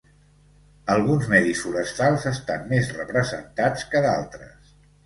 Alguns 0.93 1.27
medis 1.35 1.61
forestals 1.67 2.27
estan 2.35 2.67
més 2.73 2.91
representats 2.99 3.89
que 3.95 4.07
d'altres. 4.09 4.79